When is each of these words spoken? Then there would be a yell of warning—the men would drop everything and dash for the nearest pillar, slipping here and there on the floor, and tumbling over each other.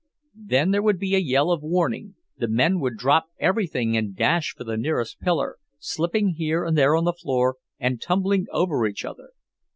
Then 0.33 0.71
there 0.71 0.81
would 0.81 0.97
be 0.97 1.13
a 1.13 1.19
yell 1.19 1.51
of 1.51 1.61
warning—the 1.61 2.47
men 2.47 2.79
would 2.79 2.97
drop 2.97 3.27
everything 3.37 3.95
and 3.95 4.15
dash 4.15 4.55
for 4.55 4.63
the 4.63 4.75
nearest 4.75 5.19
pillar, 5.19 5.57
slipping 5.77 6.29
here 6.29 6.65
and 6.65 6.75
there 6.75 6.95
on 6.95 7.05
the 7.05 7.13
floor, 7.13 7.57
and 7.79 8.01
tumbling 8.01 8.47
over 8.51 8.87
each 8.87 9.05
other. 9.05 9.29